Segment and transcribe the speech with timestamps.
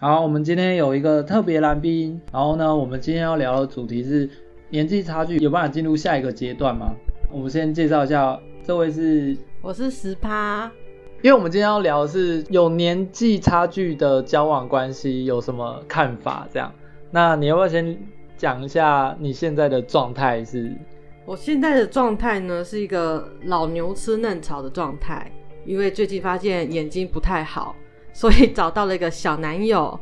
[0.00, 4.28] 好，我们今天有一个特别来宾，然后呢，我们今天要聊的主题是
[4.68, 6.94] 年纪差距有办法进入下一个阶段吗？
[7.32, 9.34] 我们先介绍一下，这位是，
[9.66, 10.70] 我是十趴，
[11.22, 16.46] 因为我们今天要聊的是有年纪差距的交往关系有什么看法？
[16.52, 16.70] 这样，
[17.10, 17.98] 那你要不要先
[18.36, 20.70] 讲一下你现在的状态是？
[21.24, 25.32] 我现在的状态呢是一个老牛吃嫩草的状态，
[25.64, 27.74] 因为最近发现眼睛不太好。
[28.12, 29.98] 所以找到了一个小男友，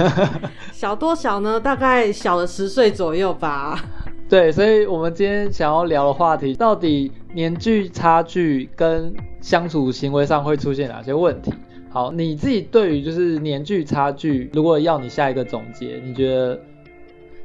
[0.72, 1.60] 小多小呢？
[1.60, 3.84] 大概小了十岁左右吧。
[4.30, 11.52] 对，所以我们今天想要聊的话题，到底年纪差距跟相处行为上会出现哪些问题？
[11.90, 16.60] 好，你自己对于就是年纪差距，如果要你下一个总结，你觉得？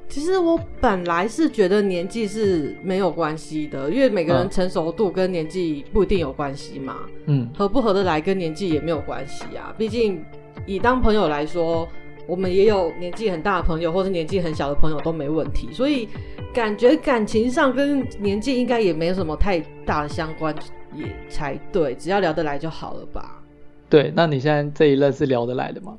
[0.09, 6.97] 其实我本来是觉得年纪是没有关系的，因为每个人成熟度跟年纪不一定有关系嘛。
[7.25, 9.73] 嗯，合不合得来跟年纪也没有关系啊。
[9.75, 10.23] 毕竟
[10.67, 11.87] 以当朋友来说，
[12.27, 15.69] 我们也有年纪很大的朋友，或是年纪很小的朋友都没问题。
[15.71, 16.07] 所以
[16.53, 20.55] 感觉感情上跟年纪应该也没有什么太大的相关，
[20.93, 21.93] 也才对。
[21.95, 23.39] 只要聊得来就好了吧。
[23.89, 25.95] 对，那你现在这一任是聊得来的吗？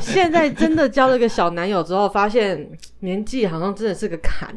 [0.00, 2.68] 现在真的交了个小男友之后，发现
[3.00, 4.52] 年纪好像真的是个坎。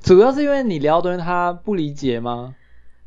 [0.00, 2.54] 主要是因为你聊的人他不理解吗？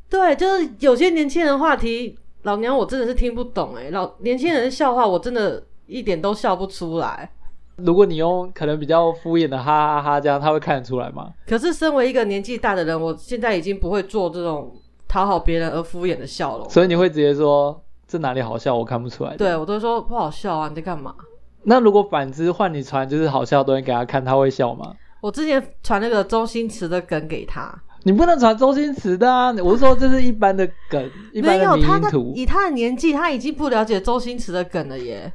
[0.10, 3.90] 对，就是有些年轻人的话题，老娘我真的是听不懂哎。
[3.90, 7.30] 老年轻人的笑话，我真的一点都笑不出来。
[7.78, 11.32] 如果你用可能比较敷衍的哈哈哈哈这样，他会看得出来吗？
[11.48, 14.72] 可是身为一个年纪大的人，我现在已经不会做这种
[15.08, 16.70] 讨好别人而敷衍的笑了。
[16.70, 17.80] 所以你会直接说。
[18.06, 18.76] 这哪里好笑？
[18.76, 19.36] 我看不出来。
[19.38, 20.68] 对，我都说不好笑啊！
[20.70, 21.16] 你在干嘛？
[21.64, 24.94] 那如果反之换你传就是好笑的东西给他看，他会笑吗？
[25.20, 29.52] 我之前传那个周星驰的梗给他，你不能传周星驰的啊！
[29.64, 31.88] 我是说这是一般的梗，一般的迷因图。
[31.88, 35.34] 没有，他的以他的年纪，他已经不了解周星驰的梗了耶。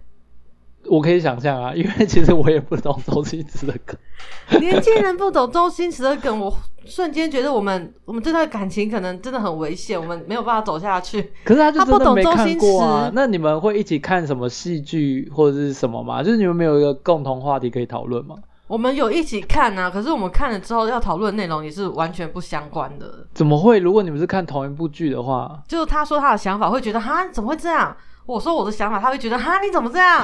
[0.88, 3.96] 我可以想象啊， 因为其实我也不懂周星驰的梗。
[4.60, 6.52] 年轻人不懂周星驰的梗，我
[6.84, 11.32] 瞬间觉得我们我们这段感情可能真的很危险，我们没有办法走下去。
[11.44, 13.10] 可是他就真的没看过啊。
[13.14, 16.22] 那你们会一起看什么戏剧或者是什么吗？
[16.22, 18.36] 就是你们没有一个共同话题可以讨论吗？
[18.66, 23.26] 我们有一起看啊，可是我们看了之后要讨论的内容也是完全不相关的。
[23.32, 23.78] 怎么会？
[23.78, 27.96] 如果你们是看同一部剧的话，就是他说他的想法会觉得哈怎么会这样？
[28.26, 30.22] 我说我的想法他会觉得哈你怎么这样？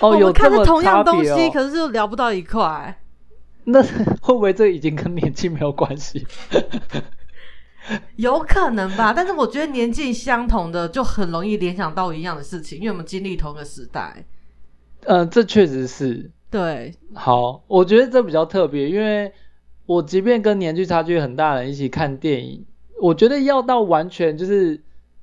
[0.00, 2.98] 哦，我们看着同样东西，哦、可是就聊不到一块。
[3.64, 3.82] 那
[4.20, 6.26] 会不会这已经跟年纪没有关系？
[8.16, 14.24] 有可能吧，但是我觉得年纪相同的就很容易联想到一样的事情，因为我们经历同个时代。
[15.04, 16.30] 嗯、呃，这确实是。
[16.50, 16.94] 对。
[17.14, 19.32] 好，我觉得这比较特别，因为
[19.86, 22.64] 我即便跟年纪差距很大的人一起看电影，
[23.00, 24.80] 我觉得要到完全就是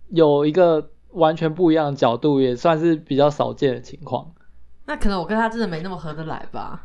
[0.09, 4.31] 有一个完全不一样的角度，也算是比较少见的情况。
[4.89, 6.83] 那可能我跟他真的没那么合得来吧，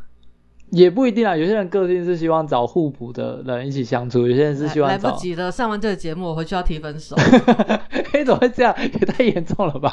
[0.69, 1.35] 也不一定啊。
[1.35, 5.51] 有些人个性是希望找互补的人一起相处，有些人是希望来，来不及了。
[5.51, 7.15] 上完这个节目，我回去要提分手。
[8.13, 8.75] 嘿， 怎么会这样？
[8.79, 9.91] 也太严重了吧？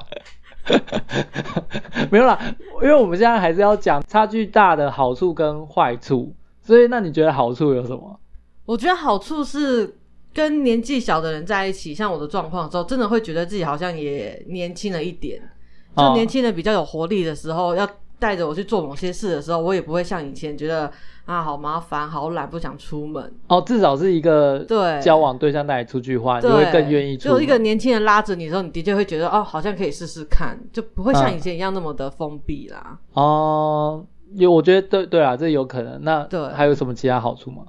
[2.12, 2.38] 没有啦，
[2.82, 6.34] 因为我们现在还是要讲差距大的好处跟坏处。
[6.60, 8.20] 所以，那你觉得好处有什么？
[8.66, 9.98] 我觉得好处是
[10.34, 15.40] 跟年纪小的人在一起，像我的状况之后，真的会觉得自己好像也年轻了一点。
[15.94, 17.86] 就年轻人比较有活力的时候，哦、要
[18.22, 20.88] 带着我去做某些事的时候，我也不会像以前觉得
[21.24, 23.34] 啊好麻烦、好懒，不想出门。
[23.48, 27.36] 哦，至少是一个对交往对象带你出去的话，你会更愿意出门。
[27.36, 32.96] 就一个年轻人拉着你的时候，你的确会觉得哦，好像可以试试看，就不会像以前一样那么的封闭啦。
[33.14, 36.00] 嗯、哦，有，我觉得对对啊，这有可能。
[36.04, 37.64] 那对还有什么其他好处吗？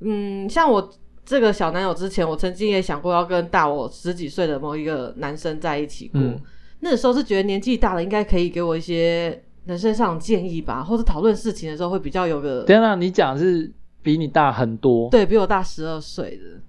[0.00, 0.90] 嗯，像我
[1.24, 6.20] 这个小男友之前，我曾经也想过要跟大我十几岁的某一个男生在一起过。
[6.20, 6.40] 嗯
[6.84, 12.62] 那时候是觉得年纪大了，应该可以给我一些人生上的建议吧，或者讨论事情的时候会比较有个。
[12.64, 13.70] 等等，你讲是
[14.02, 16.60] 比你大很多，对，比我大十二岁的。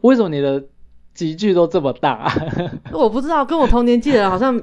[0.00, 0.62] 为什么你的
[1.14, 2.32] 级距都这么大啊？
[2.92, 4.60] 我不知道，跟我同年纪的人好像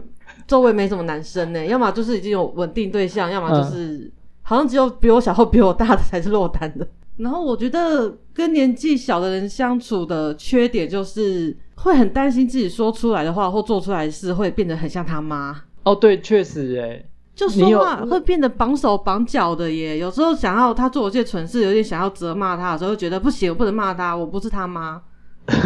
[0.48, 4.12] 周围没什么男生呢，要么就是已经有稳定对象，要么就是、嗯、
[4.42, 6.88] 好像只有比我小或比我大的才是落单的。
[7.18, 11.57] 然后我觉得跟年纪小的人相处的缺点就是。
[11.81, 17.09] 会很担心自己说出来的话或做出来的事会变得很像他妈哦，对，确实诶，
[17.39, 19.97] 就说话会变得绑手绑脚的耶。
[19.97, 25.01] 有时候想要他做一些蠢事，有点想要责骂他的时候，觉得不行，我不能骂他，我不是他妈，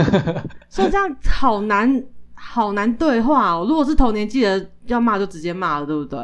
[0.69, 2.03] 所以这样好难，
[2.35, 3.65] 好难对话哦。
[3.67, 6.19] 如果是同年纪的，要骂就直接骂了，对不对？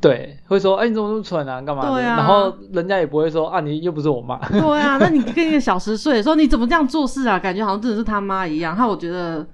[0.00, 1.60] 对，会说，哎，你怎么那么蠢啊？
[1.60, 1.90] 干嘛？
[1.90, 2.16] 对啊。
[2.16, 4.38] 然后人家也不会说，啊，你又不是我妈。
[4.48, 7.38] 对啊， 那你跟一个小十岁说，你怎么这样做事啊？
[7.38, 8.74] 感觉好像真的是他妈一样。
[8.78, 9.46] 那我觉得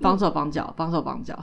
[0.00, 1.38] 绑手绑脚，绑手绑脚。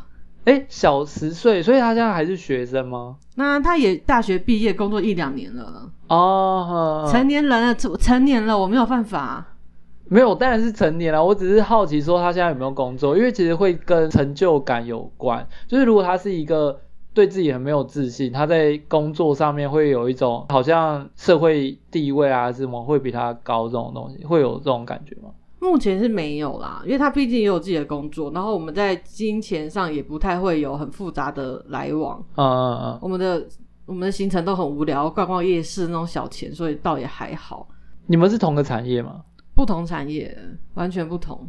[0.46, 3.18] 哎，小十岁，所以他现在还是学生吗？
[3.36, 5.90] 那他也大学毕业，工作一两年了。
[6.08, 9.46] 哦，成年人了，成年了，我没有办法。
[10.06, 11.24] 没有，当然是成年了。
[11.24, 15.48] 我只是好奇说他现在有没有工作，因为其实会跟成就感有关。
[15.68, 16.82] 就是如果他是一个
[17.14, 25.30] 对自己很没有自信，他在工作上面会有一种好像社会地位啊什么会比他高这种东西，会有这种感觉吗？
[25.62, 32.18] 目前是没有啦，因为他毕竟也有自己的工作，然后我们在金钱上也不太会有很复杂的来往。
[32.34, 33.48] 啊嗯嗯，我们的
[33.86, 37.68] 我们的行程都很无聊，逛逛夜市那种小钱，所以倒也还好。
[38.08, 39.22] 你们是同个产业吗？
[39.54, 40.36] 不同产业，
[40.74, 41.48] 完全不同，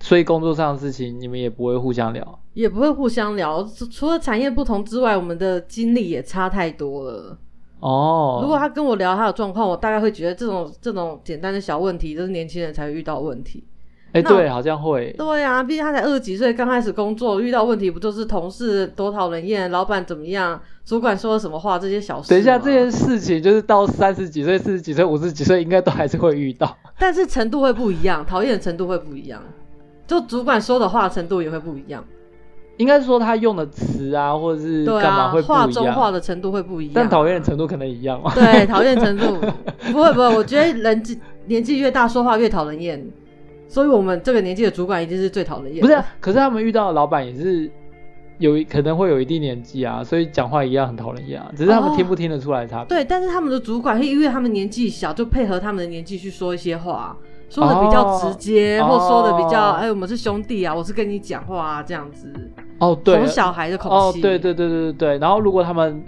[0.00, 3.62] 所以工作上的事情你们也不会互相聊，也不会互相聊。
[3.92, 7.38] 除了产业不同之外，我们的经历也差太多了。
[7.82, 13.64] 哦，如果他跟我聊他的状况，我大概会觉得这种这种简单的小问题，都是年轻人才会遇到问题。
[14.12, 15.12] 哎、欸，对，好像会。
[15.18, 22.28] 对啊，毕竟他才二十几岁，刚开始工作，遇到问题不就是同事多讨人厌，老板怎么样，主管说了什么话，这些小事。
[22.28, 26.76] 等一下，这件事情就是到三十几岁、四十几岁、五十几岁，应该都还是会遇到。
[27.00, 29.42] 但是程度会不一样，讨厌的程度会不一样，
[30.06, 32.04] 就主管说的话程度也会不一样。
[32.78, 35.66] 应该是说他用的词啊，或者是干嘛会不一样。
[35.66, 38.32] 话中话的程度会不一样，但讨厌的程度可能一样嘛。
[38.34, 39.38] 对，讨厌程度
[39.92, 43.04] 不会不会，我觉得人纪年纪越大，说话越讨人厌。
[43.68, 45.80] 所以我们这个年纪的主管一定是最讨人厌。
[45.80, 47.70] 不是、啊，可是他们遇到的老板也是
[48.36, 51.50] 有一可能会有一定年纪啊，所以讲话一样很讨人厌啊。
[51.56, 52.86] 只是他们听不听得出来差别、哦。
[52.88, 57.16] 对，但是他们的主管会因为他们年纪小，就配合他们的年纪去说一些话，
[57.52, 62.32] 说的比较直接，哦、或说的比较哎、我们是兄弟啊，我是跟你讲话啊这样子。
[62.78, 64.18] 哦，对，从小孩的口气。
[64.18, 65.18] 哦，对对对对对对。
[65.18, 66.02] 然后如果他们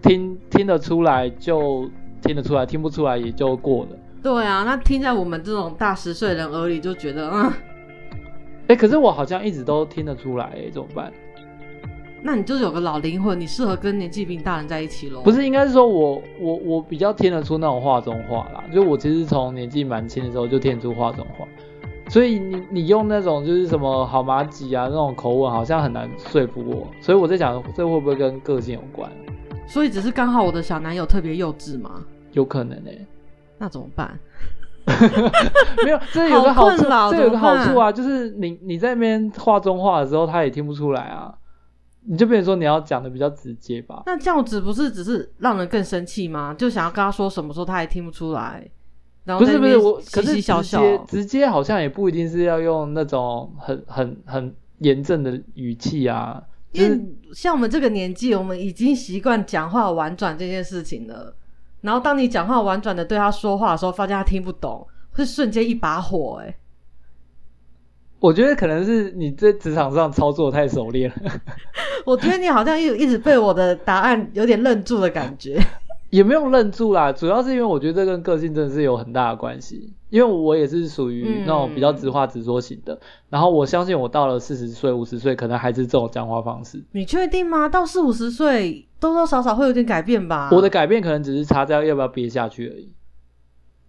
[0.00, 1.86] 听听得出来，就
[2.22, 3.90] 听得出来；听不出来，也就过了。
[4.22, 11.12] 对啊，那听在我们这种大十岁人耳里就觉得，嗯，哎、欸，可是我好像一直都听得出来，哎，怎么办？
[12.26, 15.22] 那你就是有个老灵魂，你适合跟年纪比你大人在一起喽。
[15.22, 21.46] 不是，应该是说我我我比较听得出那种话中话啦，就我其实从年纪蛮轻的时候就听得出话中话，
[22.08, 29.08] 所以你你用那种就是什么好麻吉啊那种口吻，好像很难说服我，所以我在想这会不会跟个性有关？
[29.68, 32.04] 所以只是刚好我的小男友特别幼稚吗？
[32.32, 33.06] 有可能呢、欸。
[33.58, 34.18] 那怎么办？
[35.84, 41.32] 没有，这有个好处，这有个好处啊，就是你你在那边话中话的时候，他也听不出来啊，
[42.06, 44.04] 你就变成说你要讲的比较直接吧。
[44.06, 46.54] 那这样子不是只是让人更生气吗？
[46.56, 48.66] 就想要跟他说什么时候，他也听不出来。
[49.24, 56.40] 然后不是不是我，可是直接直接好像也不一定是要用那种很很很严正的语气啊。
[56.70, 57.00] 因为
[57.34, 61.34] 像我们这个年纪，我们已经习惯讲话婉转这件事情了。
[61.80, 66.56] 然后当你讲话婉转的对他说话的时候，发现他听不懂，会瞬间一把火哎、欸。
[68.26, 71.30] 我觉得可能是你在职场上操作太熟练了。
[72.04, 75.56] 我觉得你好像一一直被我的答案有点愣住的感觉。
[76.10, 79.92] 也没有愣住啦，主要是因为我觉得这跟个性真的是有很大的关系。
[80.10, 83.00] 因为我也是属于那种比较直话直说型的，嗯、
[83.30, 86.82] 然后我相信我到了四十岁、五十岁，可能还是这种讲话方式。
[86.90, 87.68] 你确定吗？
[87.68, 90.48] 到四五十岁，多多少少会有点改变吧？
[90.50, 92.92] 我的改变可能只是差在要不要憋下去而已，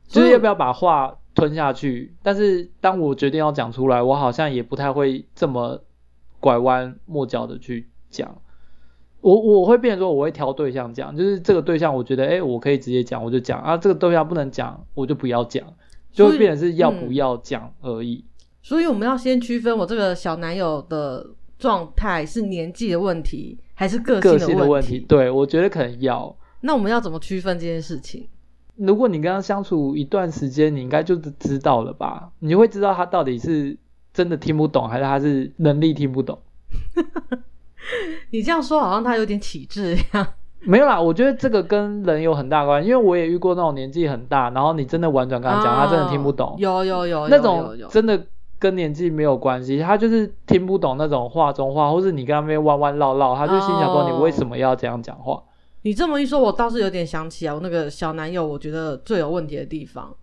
[0.08, 2.14] 就是要不要把话吞下去。
[2.24, 5.80] 但是当我决定要讲出来，我好像也不太会这么
[6.40, 8.42] 拐弯抹角的去讲。
[9.22, 15.64] 我我会变成说，我会挑对象讲，就是这个对象，我觉得哎、欸，我可以直接讲，我就讲啊；这个对象不能讲，我就不要讲，
[16.12, 18.30] 就会变成是要不要讲而已、嗯。
[18.64, 21.26] 所以我们要先区分，我这个小男友的
[21.60, 24.46] 状态是年纪的问题，还是个性的问题？
[24.46, 25.00] 个性的问题。
[25.00, 26.36] 对，我觉得可能要。
[26.62, 28.28] 那我们要怎么区分这件事情？
[28.78, 32.30] 如果你跟他相处一段时间，你应该就知道了吧？
[32.40, 33.78] 你会知道他到底是
[34.14, 36.38] 真的听不懂，还是他是能力听不懂。
[38.32, 40.28] 你这样说好像他有点体质一样。
[40.60, 46.56] 没有啦，我觉得这个跟人有很大关系，因为我也遇过那种年纪很大，然后你真的婉转跟他讲，哦、他真的听不懂。
[46.58, 48.22] 有有有，那种真的
[48.60, 55.34] 跟年纪没有关系，他就是听不懂那种话中话，或是你跟他边弯弯绕绕，他就心想说你为什么要这样讲话？
[55.34, 55.44] 哦、
[55.88, 60.14] 你这么一说，我倒是有点想起来，我那个小男友，我觉得最有问题的地方，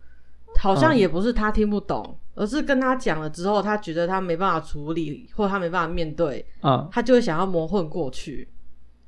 [0.58, 2.04] 好像也不是他听不懂。
[2.06, 8.48] 嗯而是跟他讲了之后，他觉得他没办法处理，或他没办法面对，嗯，他就会想要磨混过去。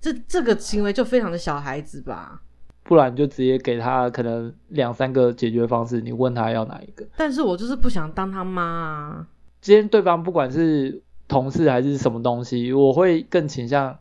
[0.01, 2.41] 这这个行为就非常的小孩子吧？
[2.85, 7.05] 不然就直接给他可能两三个解决方式，你问他要哪一个？
[7.17, 9.27] 但是我就是不想当他妈啊。
[9.61, 13.99] 今天对方不管是同事还是什么东西，我会更倾向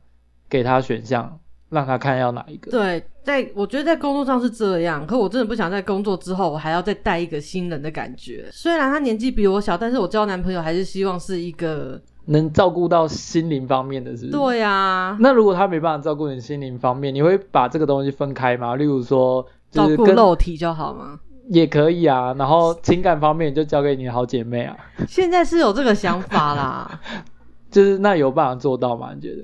[0.47, 2.71] 给他选项，让他看要哪一个。
[2.71, 8.47] 对，在我觉得在工作上是这样，可我真的不想在工作之后我还要再带一个新人的感觉。
[8.51, 14.31] 虽然他年纪比我小，但是我交男朋友还是希望是一个能照顾到心灵方面的，是不是？
[14.31, 15.17] 对呀、啊。
[15.19, 18.75] 那如果他没办法照顾你心灵方面，你会把这个东西分开吗？
[18.75, 21.19] 例如说，照顾肉体就好吗？
[21.49, 24.75] 也可以啊，然后情感方面就交给你的好姐妹啊。
[25.07, 26.99] 现在是有这个想法啦，
[27.69, 29.11] 就是那有办法做到吗？
[29.13, 29.43] 你觉得？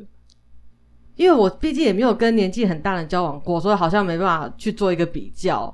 [1.22, 5.72] 因为我毕竟也没有跟年纪很大的人交往过，所以好像没办法去做一个比较。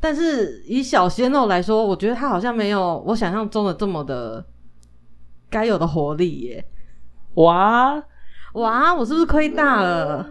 [0.00, 4.44] 但是以小鲜肉来说，我觉得他好像没有我想象中的这么的
[5.48, 6.64] 该有的活力耶。
[7.34, 8.02] 哇
[8.54, 10.26] 哇，我是不是亏大了？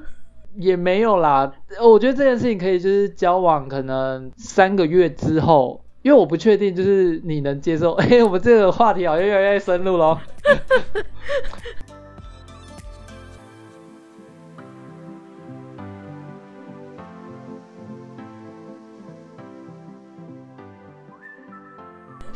[0.57, 1.49] 也没有啦，
[1.81, 7.93] 我觉得这件事情可以就是交往可能三个月之后，因为我不确定就是你能接受。
[8.01, 10.19] 哎，我们这个话题好像越来越深入咯。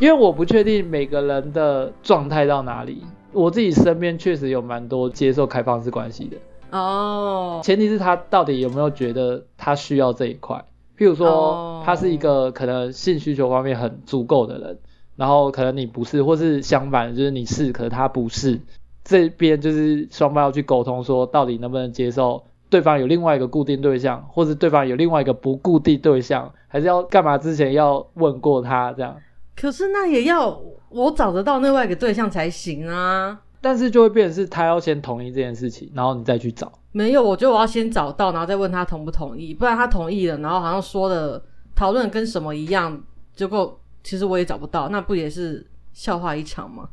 [0.04, 6.36] 因为我不确定每个人的状态到哪里，我自己身边确实有蛮多接受开放式关系的。
[6.78, 7.64] 哦，oh.
[7.64, 10.58] 前提是他到底有没有觉得他需要这一块？
[10.98, 14.78] 譬如说，他是一个可能性需求方面很足够的人，oh.
[15.16, 18.60] 然后可能你不是，或是相反，就是你是，可是他不是。
[19.06, 29.16] 这边就是双方要去沟通，说到底能不能接受对方有另外一个固定对象，或是对方有另外一个不固定对象，还是要干嘛之前要问过他这样？
[29.56, 33.40] 可是那也要我找得到另外一个对象才行啊。
[33.62, 36.70] 但是就会变成是他要先同意这件事情，然后你再去找。
[36.92, 41.42] 没有，我觉得我要先找到，然后再问他同不同意，不然他同意了，然后好像说的
[41.74, 43.02] 讨论跟什么一样，
[43.34, 46.90] 结果其实我也找不到，那不也是笑话一场吗？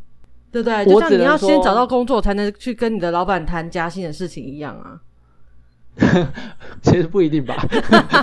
[0.53, 0.85] 对不对？
[0.85, 5.01] 就像你要先找到工作才能去跟你的老板谈加薪的事情一样啊。
[6.83, 7.57] 其实不一定吧。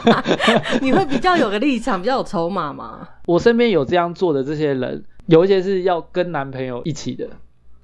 [0.82, 3.08] 你会比较有个立场，比较有筹码吗？
[3.26, 7.28] 我身边有这样做的这些人，有一些是要跟男朋友一起的。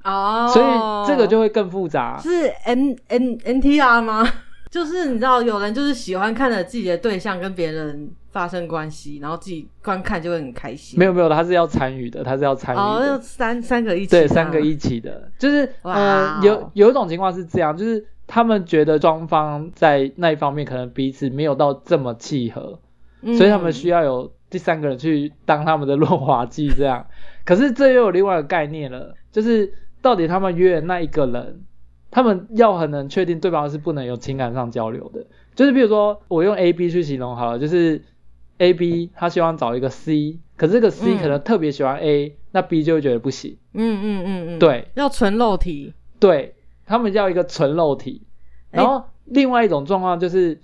[0.04, 2.20] 哦，oh, 所以这个就会更复杂。
[2.22, 4.28] 是 N N N T R 吗？
[4.70, 10.98] 就是你知道，有人就是喜欢看着自己的对象跟别人发生关系，然后自己观看就会很开心。
[10.98, 12.84] 没有没有，他是要参与的，他是要参与的。
[12.84, 14.08] 哦，oh, 三三个一起。
[14.08, 22.80] 对，三个一起的，就是哇呃，有有一种情况是这样，就是他们觉得双方在那一方面可能彼此没有到这么契合，
[23.22, 27.06] 嗯、所以他们需要有第三个人去当他们的润滑剂，这样。
[27.46, 29.74] 可是这又有另外一个概念了，就是。
[30.04, 31.62] 到底他们约的那一个人，
[32.12, 35.26] 他们要很能确定对方是不能有情感上交流的。
[35.56, 38.04] 就是比如说，我用 A、B 去形容好了，就是
[38.58, 43.58] A、B 他希望找一个 C，可是这个 C 可能特别喜欢 A，、嗯、那 B 就会觉得不行。
[43.74, 45.94] 嗯嗯嗯嗯，对，要纯肉体。
[46.20, 46.54] 对，
[46.86, 48.26] 他们叫一个纯肉体。
[48.72, 50.60] 然后另外一种状况就是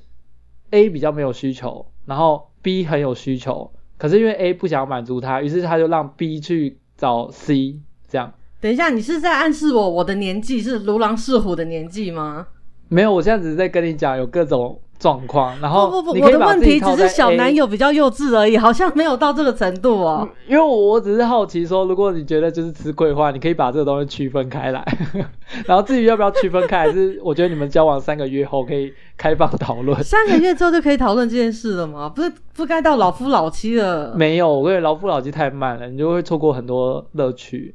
[0.72, 8.34] A 比较没有需求，然后 B 很有需求，可是因为 A 不想满足他，于是他就让 B 去找 C，这样。
[8.60, 12.48] 等一下，你是在暗示我我的年纪是如狼似虎的年纪吗？
[12.88, 20.28] 没有，我现在只是在跟你讲有各种状况，然后不不不，我的问题只是小男友比较幼稚而已，好像没有到这个程度哦。
[20.46, 24.86] 因为我我只是好奇说，如果你觉得就是吃亏的话，你可以把这个东西区分开来，
[25.66, 30.04] 然后至于要不要区分开，还是我觉得你们交往三个月后可以开放讨论。
[30.04, 32.10] 三个月之后就可以讨论这件事了吗？
[32.14, 34.14] 不是不该到老夫老妻了？
[34.18, 37.74] 没有，我跟你老夫老妻太慢了，你就会错过很多乐趣。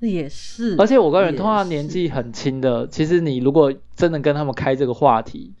[0.00, 5.52] 也是，而且我个人通常年纪很轻的，其实你如果真的跟他们开这个话题，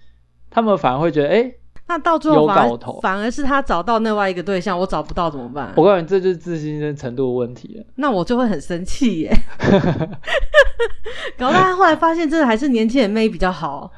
[0.52, 1.54] 他们反而会觉得，哎、欸，
[1.88, 5.72] 那到最后反而反而是他找到另外一个对象，我找不到怎么办？
[5.76, 7.84] 我告诉你，这就是自信心程度的问题了。
[7.96, 9.32] 那我就会很生气耶，
[11.38, 13.90] 搞到他后来发现，真的还是年轻人妹比较好。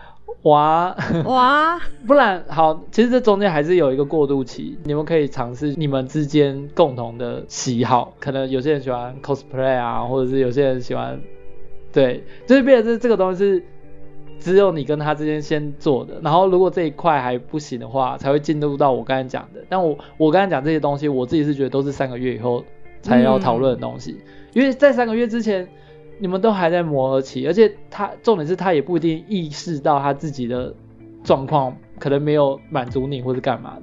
[0.42, 0.94] 哇
[1.24, 11.18] 哇，不然好，其实这中间还是有一个过渡期，你们可以尝试你们之间共同的喜好，可能有些人喜欢 cosplay 啊，或者是有些人喜欢，
[11.90, 13.64] 对，就是变成是这个东西是
[14.44, 19.60] 只有你跟他之间先做的，然后如果这一块还不行的话，才会进入到我刚才讲的。
[19.68, 22.62] 但我我刚才讲这些东西，我自己是觉得都是三个月以后
[23.00, 25.66] 才要讨论的东西，嗯、因为在三个月之前。
[26.20, 30.72] 你们都还在磨合期，而且他重点是他也不一定意识到他自己的
[31.24, 33.74] 状况可能没有满足你或是干嘛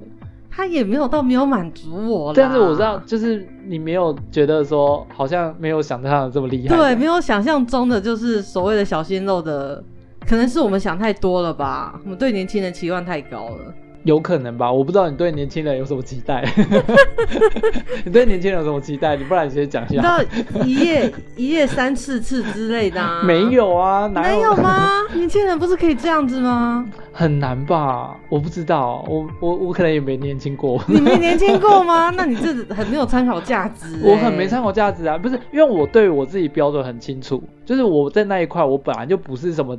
[0.50, 9.84] 他也没有到没有满足我，但是我知道 就是你没有觉得说好像没有想象的这么厉害，对，没有想象中的就是所谓的小鲜肉的，
[10.26, 13.74] 可能是我们想太多了吧，我们对年轻人期望太高了。
[14.04, 16.44] 有可能吧，我不知道你对年轻人有什么期待。
[18.04, 19.14] 你对年轻人有什么期待？
[19.14, 20.02] 你不然你先讲一下。
[20.02, 20.20] 到
[20.64, 23.22] 一夜一夜三四次之类的啊？
[23.24, 24.88] 没有啊，哪有，没有吗？
[25.14, 26.84] 年轻人不是可以这样子吗？
[27.12, 28.16] 很难吧？
[28.28, 30.82] 我不知道，我我我可能也没年轻过。
[30.88, 32.10] 你没年轻过吗？
[32.18, 34.00] 那你这很没有参考价值。
[34.02, 39.78] 我很没参考价值啊，不是因为我对我自己标准很清楚，就是我在那一块我本来就不是什么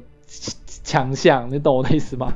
[0.84, 2.34] 强项，你懂我的意思吗？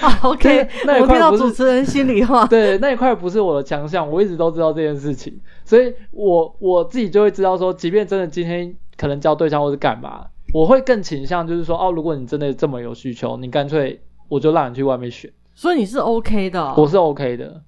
[0.00, 2.46] 啊，OK，那我听到主持人心里话。
[2.48, 15.30] 对，那一块不是我的强项，我一直都知道这件事情，所以我我自己就会知道说，即便真的今天可能交对象或是干嘛，我会更倾向就是说，哦，如果你真的这么有需求，你干脆我就让你去外面选。
[15.54, 16.74] 所以你是 OK 的哦？
[16.76, 17.62] 我是 OK 的。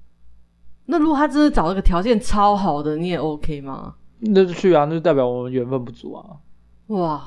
[0.86, 3.94] 那如果他真的找了个条件超好的，你也 OK 吗？
[4.20, 6.24] 那就去啊，那就代表我们缘分不足啊。
[6.86, 7.20] 哇，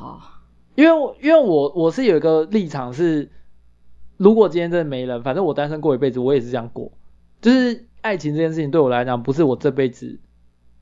[0.80, 3.30] 因为因为我我是有一个立场是。
[4.22, 6.92] 如果今天真的没人，反正我单身过一辈子，我也是这样过。
[7.40, 10.20] 就是爱情这件事情对我来讲，不是我这辈子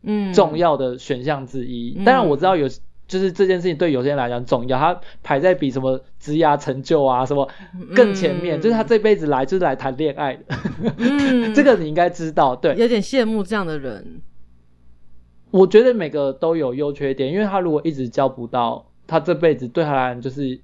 [0.01, 1.94] 嗯重要的选项之一。
[2.00, 2.68] 嗯、当然我知道有，
[3.08, 7.48] 就是这件事情对有些人来讲重要，他排在比什么职业成就啊什么
[7.96, 8.60] 更前面。
[8.60, 10.44] 嗯、就是他这辈子来就是来谈恋爱的，
[10.98, 12.56] 嗯、 这个你应该知道。
[12.56, 14.24] 对，有点羡慕这样的人。
[15.51, 20.60] 我觉得每个都有优缺点，因为他如果一直交不到，他这辈子对他来讲就是。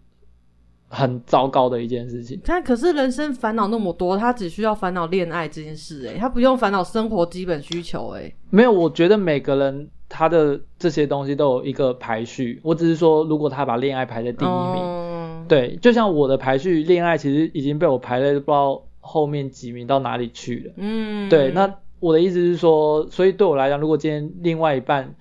[0.95, 2.39] 很糟糕的一件事情。
[2.45, 8.31] 但可是人生烦恼那么多，他只需要烦恼恋爱这件事，诶，他不用烦恼生活基本需求，诶。
[8.51, 12.61] 没有，我觉得每个人他的这些东西都有一个排序。
[12.61, 20.73] 我只是说，如果他把恋爱排在第一名，嗯、对，就像我的排序，恋爱其实已经被我排在不知道后面几名到哪里去了。
[20.77, 21.49] 嗯，对。
[21.53, 25.15] 那我的意思是说，所以对我来讲，如果今天另外一半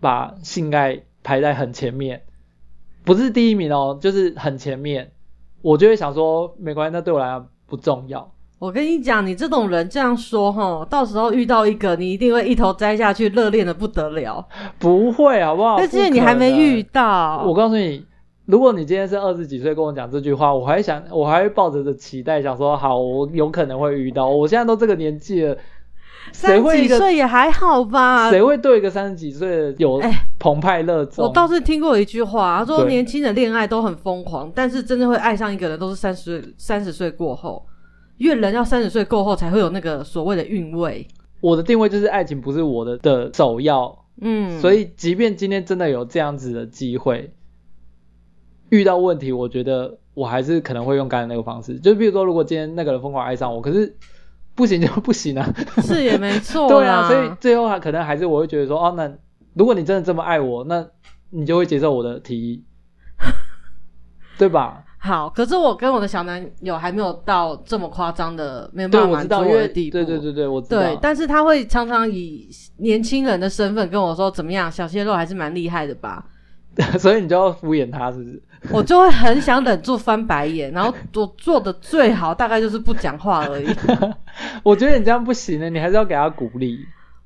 [0.00, 2.22] 把性爱排在很前面。
[3.10, 5.10] 不是第一名哦，就是很前面，
[5.62, 8.32] 我就会想说，没关系，那对我来讲不重要。
[8.60, 14.46] 我跟你讲，你这种人这样说哈，到时候遇到一个，你一定会一头栽下去，热恋的不得了。
[14.78, 15.76] 不会，好不好？
[15.76, 17.42] 但是你还没遇到。
[17.44, 18.06] 我告诉你，
[18.46, 24.28] 如果你今天是二十几岁跟我讲这句话，我还想，我还会抱着的期待，想说，好，我有可能会遇到。
[24.28, 25.56] 我现在都这个年纪了。
[26.32, 28.30] 三十几岁也还好吧？
[28.30, 30.00] 谁会对一个三十几岁的有
[30.38, 31.24] 澎湃热衷？
[31.24, 37.66] 我倒是听过一句话，他说年轻的恋爱都很疯狂，但是真正会爱上一个人都是三十岁三十岁过后，
[38.16, 41.06] 因为人要三十岁过后才会有那个所谓的韵味。
[41.40, 47.32] 我的定位就是爱情不是我的的首要，嗯，所以即便今天真的有这样子的机会，
[48.68, 53.96] 遇到问题，我觉得我还是可能会用刚才那个方式，就比如说如果今天那个人疯狂爱上我，可是。
[54.54, 55.48] 不行就不行啊，
[55.82, 56.68] 是也没错。
[56.68, 59.10] 对啊，所以最后还可能还是我会觉得说，哦，那
[59.54, 60.86] 如果你真的这么爱我，那
[61.30, 62.64] 你就会接受我的提议，
[64.38, 64.84] 对吧？
[65.02, 69.92] 好，可是我跟我的小男友还没有到这么夸张的没有办法满足我的地步。
[69.92, 70.82] 对对对对，我知道。
[70.82, 76.22] 对，但是他会常常以年轻人的身份跟我说，怎么样，小鲜肉还是蛮厉害的吧？
[77.00, 78.42] 所以你就要敷衍他，是不是？
[78.70, 83.66] 我就会很想忍住翻白眼，然后我做的最好大概就是不讲话而已。
[84.62, 86.78] 我觉得你这样不行呢，你还是要给他鼓励。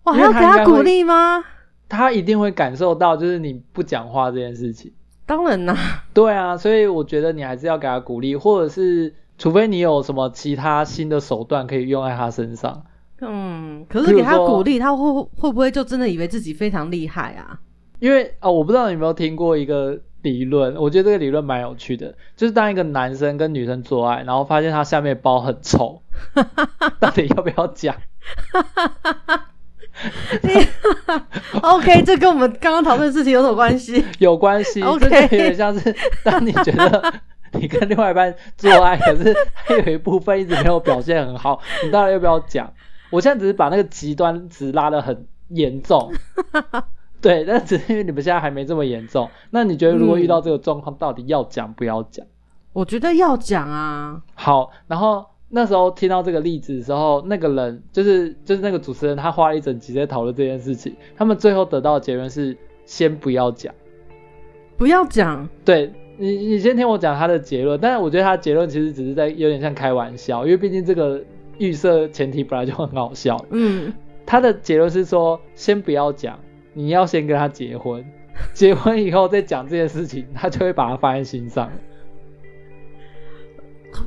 [0.05, 1.43] 我还要给他鼓励吗？
[1.89, 4.93] 他一定会感受到，就是你不讲话这件事情。
[5.27, 5.77] 当然啦。
[6.13, 12.85] 对啊，所以我觉得你还是要给他鼓励，或者是除非你有什么其他新的手段可以用在他身上。
[13.21, 17.59] 嗯，可是给他鼓励，他会会不会就真的以为自己非常厉害啊？
[18.01, 26.03] 因为啊、哦，我不知道你有没有听过一个理论，我觉得这个理论蛮有趣的，就是当一个男生跟女生做爱，然后发现他下面包很臭，
[26.99, 27.95] 到底要不要讲
[31.61, 34.03] ？OK，这跟我们刚刚讨论的事情有什么关系？
[34.19, 37.13] 有关系，OK，这有点像是当你觉得
[37.53, 42.73] 你跟另外一半做爱，可是还有一部分一直没有表现很好，你到底要不要讲？
[43.11, 46.11] 我现在只是把那个极端值拉的很严重。
[47.25, 49.29] 对， 但只是因为你们现在还没这么严重。
[49.51, 52.27] 那你觉得如果遇到这个状况，到底要讲不要讲？
[52.75, 54.21] 我觉得要讲啊。
[54.35, 60.95] 好，然后那时候听到这个例子的时候，那个人就是就是那个主持人，他花了一整集在讨论这件事情。
[61.17, 63.75] 他们最后得到的结论是先不要讲，
[64.77, 65.49] 不要讲。
[65.65, 67.81] 对，你，你先听我讲他的结论。
[67.81, 71.23] 但是我觉得他的结论其实只是在有点像开玩笑，因为毕竟这个
[71.57, 73.43] 预设前提本来就很好笑。
[73.51, 73.95] 嗯，
[74.27, 76.39] 他的结论是说先不要讲。
[76.75, 78.05] 你要先跟他结婚，
[78.53, 81.71] 结婚以后再讲这件事情，他就会把它放在心上。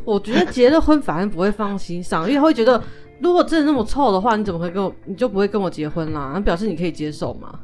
[0.05, 2.79] 我觉得结了婚反而不会放心上，因为会觉得
[3.19, 6.31] 如果真的那么臭的话，你怎么会跟我，你就不会跟我结婚啦？
[6.35, 7.57] 那表示你可以接受嘛？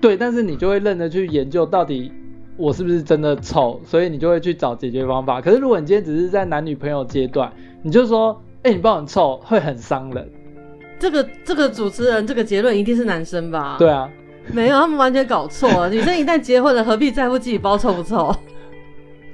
[0.00, 2.10] 对，但是你就会认真去研究到底
[2.56, 5.40] 我是不是真的臭，所以你就会去找解决方法。
[5.40, 7.52] 可是如果你今天只是在男女朋友阶段，
[7.82, 8.42] 你就说。
[8.62, 10.28] 哎、欸，你包很臭，会很伤人。
[10.98, 13.76] 这个这个主持人这个结论一定是男生吧？
[13.78, 14.08] 对啊，
[14.52, 15.88] 没有，他们完全搞错了。
[15.90, 18.34] 女生一旦结婚了，何必在乎自己包臭不臭？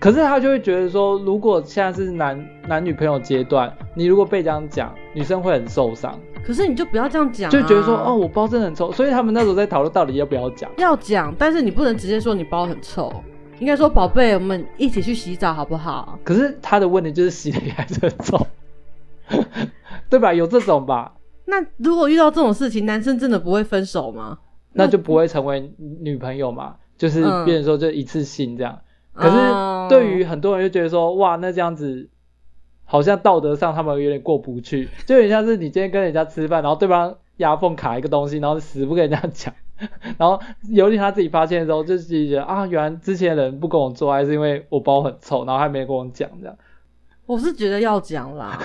[0.00, 6.18] 可是他就会觉得说，如果现在是男男女朋友阶段，你如果被这样讲，女生会很受伤。
[6.44, 8.90] 可是你就不要这样讲、啊，就觉得说，哦，我包真的很臭。
[8.90, 10.68] 所以他们那时候在讨论到底要不要讲。
[10.76, 13.12] 要讲，但是你不能直接说你包很臭，
[13.60, 16.18] 应该说宝贝，我们一起去洗澡好不好？
[16.24, 18.44] 可是他的问题就是洗的还是很臭，
[20.10, 20.34] 对吧？
[20.34, 21.12] 有这种吧？
[21.52, 24.38] 那如果遇到这种事情，男生真的不会分手吗？
[24.72, 26.76] 那就不会成为女朋友嘛？
[26.96, 28.80] 就是变成说就一次性这样。
[29.12, 29.36] 可是
[29.90, 32.08] 对于很多人就觉得说，哇，那这样子
[32.84, 39.52] 好像道德上他们有点过不去， 就有点像是你今天跟人家吃饭，然后对方牙缝卡一个东西，然后死不跟人家讲，
[40.16, 46.56] 然后有一天他自己发现的时候，就自己觉得啊，原来之前的人不跟我做爱是因为我包很臭，然后还没跟我讲这样。
[47.26, 48.58] 我是觉得要讲啦，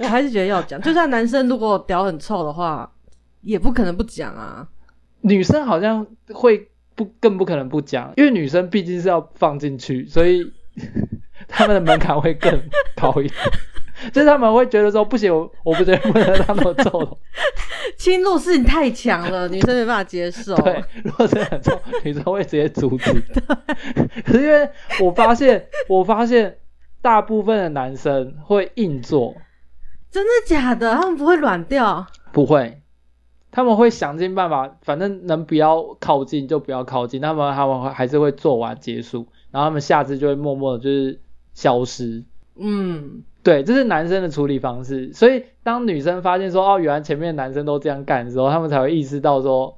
[0.00, 2.90] 我还是觉得要讲，就算男生如果屌很臭的话，
[3.42, 4.66] 也不可能不讲啊。
[5.20, 6.68] 女生好像会。
[6.96, 10.44] 不，更不可能不讲，因为女生毕竟是要放进去，所以
[11.48, 12.52] 他们的门槛会更
[12.94, 13.34] 高一点。
[14.12, 17.18] 就是他们会觉得说，不行，我我不觉得不能让他们臭。
[17.96, 20.54] 侵入性太强了，女生没办法接受。
[20.56, 23.24] 对，如果真的很臭，女生会直接阻止。
[24.26, 24.68] 可是因为
[25.00, 26.54] 我发现，我发现
[27.00, 29.34] 大部分的男生会硬做。
[30.10, 30.94] 真的假的？
[30.94, 32.06] 他们不会软掉？
[32.32, 32.82] 不会。
[33.52, 37.20] 他们会想尽办法，反正能不要靠近就不要靠近。
[37.20, 41.20] 那么他们还是会做完结束，然后他们下次就会默默的就是
[41.52, 42.24] 消失。
[42.56, 45.12] 嗯，对，这是男生的处理方式。
[45.12, 49.76] 所以当女生发现说哦，原来前面男生都这样干的时候，他们才会意识到说，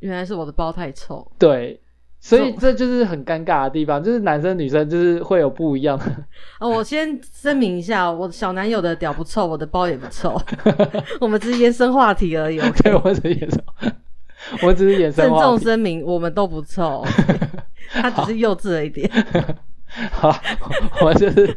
[0.00, 1.30] 原来是我的包太臭。
[1.38, 1.80] 对。
[2.20, 6.04] 所以这就是很尴尬的地方， 就是男生女生就是会有不一样的。
[6.60, 10.40] 哦，我先声明一下，我小男友的屌不臭，我的包也不臭，
[11.20, 12.58] 我们只是延伸话题而已。
[12.82, 13.64] 对，我只是延伸，
[14.62, 15.24] 我只是延伸。
[15.28, 17.04] 郑重声明，我们都不臭，
[17.90, 19.10] 他只是幼稚了一点。
[20.10, 20.36] 好，
[21.00, 21.56] 我就是。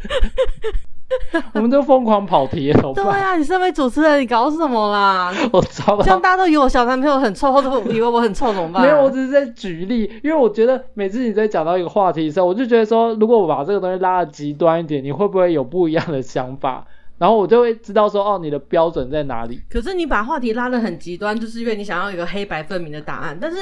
[1.53, 5.33] 我们都疯狂跑题了，对啊，你身为主持人，你搞什么啦？
[5.51, 6.01] 我操！
[6.01, 8.81] 这样大家都以为我小男朋友很臭，或者以为我很臭怎么办？
[8.83, 16.85] 没有，我只是在举例，因为我觉得每次你在讲到一个话题的时候，我就觉得说，如果我把这个东西拉的极端一点，你会不会有不一样的想法？
[17.17, 19.61] 然后我就会知道说，哦，你的标准在哪里？
[19.69, 23.37] 可是你把话题拉的很极端，就是因为你想要一个黑白分明的答案。
[23.39, 23.57] 但是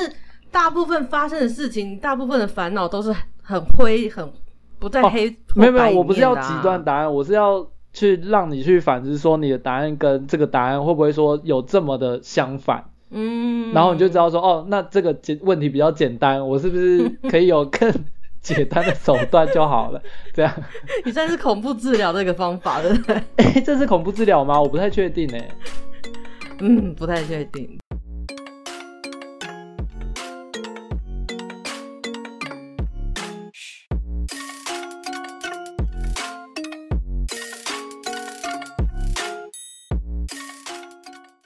[0.50, 4.32] 大部分发生的事情，大部分的烦恼都是很灰很。
[4.80, 17.92] 不在黑、没有没有，我不是要极端答案，我是要去让你去反思，说你的答案跟这个答案会不会说有这么的相反，嗯，然后你就知道说，哦，那这个简问题比较简单，我是不是可以有更
[18.42, 20.02] 简单的手段就好了？
[20.34, 20.54] 这样，
[21.04, 23.16] 你算是恐怖治疗这个方法对不对？
[23.38, 24.62] 哎，这是恐怖治疗吗？
[24.62, 25.50] 我不太确定哎，
[26.62, 27.78] 嗯，不太确定。